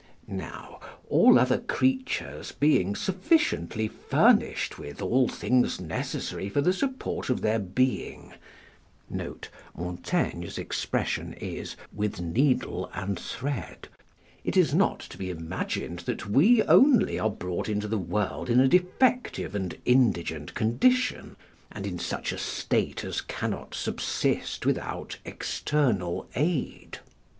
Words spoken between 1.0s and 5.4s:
all other creatures being sufficiently furnished with all